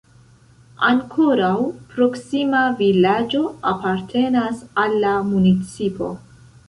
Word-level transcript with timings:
Ankoraŭ 0.87 1.51
proksima 1.91 2.61
vilaĝo 2.79 3.43
apartenas 3.75 4.65
al 4.85 4.97
la 5.05 5.13
municipo. 5.35 6.11